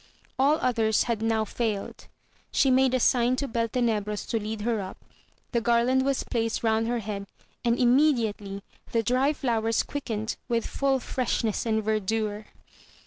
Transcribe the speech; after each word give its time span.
All 0.39 0.57
others 0.63 1.03
had 1.03 1.21
now 1.21 1.45
failed; 1.45 2.07
she 2.51 2.71
made 2.71 2.95
a 2.95 2.99
sign 2.99 3.35
to 3.35 3.47
Beltenebros 3.47 4.25
to 4.29 4.39
lead 4.39 4.61
her 4.61 4.81
up, 4.81 4.97
the 5.51 5.61
garland 5.61 6.03
was 6.05 6.23
placed 6.23 6.63
round 6.63 6.87
her 6.87 6.97
head, 6.97 7.27
and 7.63 7.77
immediately 7.77 8.63
the 8.93 9.03
dry 9.03 9.31
flowers 9.31 9.83
quickened 9.83 10.37
with 10.49 10.65
full 10.65 10.99
freshness 10.99 11.67
and 11.67 11.83
verdure. 11.83 12.47